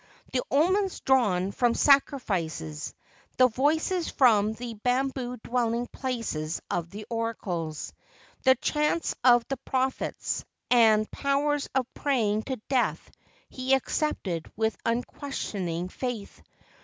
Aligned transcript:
The 0.33 0.41
omens 0.49 0.99
drawn 1.01 1.51
from 1.51 1.75
sacrifices, 1.75 2.95
the 3.37 3.47
voices 3.47 4.09
from 4.09 4.53
the 4.53 4.73
bam¬ 4.83 5.13
boo 5.13 5.37
dwelling 5.37 5.85
places 5.85 6.59
of 6.71 6.89
the 6.89 7.05
oracles, 7.07 7.93
the 8.41 8.55
chants 8.55 9.13
of 9.23 9.47
the 9.47 9.57
prophets, 9.57 10.43
and 10.71 11.11
powers 11.11 11.69
of 11.75 11.85
praying 11.93 12.45
to 12.45 12.55
death 12.67 13.11
he 13.47 13.75
accepted 13.75 14.51
with 14.57 14.75
unquestioning 14.85 15.87
faith. 15.89 16.41